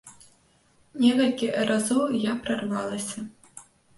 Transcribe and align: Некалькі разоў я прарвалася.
Некалькі 1.03 1.47
разоў 1.69 2.03
я 2.23 2.33
прарвалася. 2.47 3.19